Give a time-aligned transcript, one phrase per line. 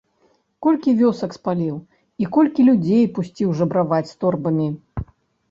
[0.65, 1.75] Колькі вёсак спаліў
[2.23, 4.67] і колькі людзей пусціў жабраваць з торбамі?